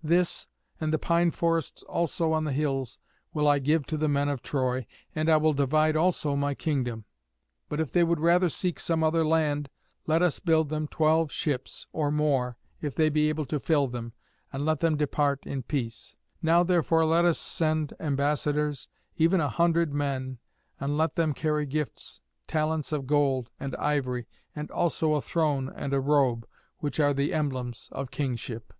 [0.00, 0.46] This,
[0.80, 3.00] and the pine forests also on the hills,
[3.34, 7.04] will I give to the men of Troy, and I will divide also my kingdom.
[7.68, 9.70] But if they would rather seek some other land,
[10.06, 14.12] let us build them twelve ships, or more, if they be able to fill them,
[14.52, 16.14] and let them depart in peace.
[16.42, 18.86] Now therefore let us send ambassadors,
[19.16, 20.38] even a hundred men,
[20.78, 25.92] and let them carry gifts, talents of gold, and ivory, and also a throne and
[25.92, 26.46] a robe,
[26.78, 28.72] which are the emblems of kingship."